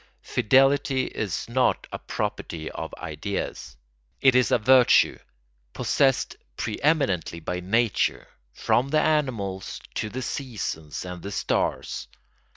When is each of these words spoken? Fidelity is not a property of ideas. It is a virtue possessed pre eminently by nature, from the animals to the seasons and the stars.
Fidelity 0.23 1.03
is 1.05 1.47
not 1.47 1.85
a 1.91 1.99
property 1.99 2.71
of 2.71 2.91
ideas. 2.97 3.77
It 4.19 4.33
is 4.33 4.49
a 4.49 4.57
virtue 4.57 5.19
possessed 5.73 6.35
pre 6.57 6.79
eminently 6.81 7.39
by 7.39 7.59
nature, 7.59 8.27
from 8.51 8.89
the 8.89 8.99
animals 8.99 9.79
to 9.93 10.09
the 10.09 10.23
seasons 10.23 11.05
and 11.05 11.21
the 11.21 11.31
stars. 11.31 12.07